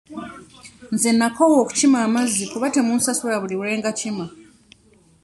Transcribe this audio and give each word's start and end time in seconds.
Nze 0.93 1.09
nnakoowa 1.13 1.57
okukima 1.63 1.97
amazzi 2.07 2.43
kuba 2.51 2.67
temunsasula 2.75 3.35
buli 3.41 3.55
lwe 3.59 3.77
ngakima. 3.79 4.25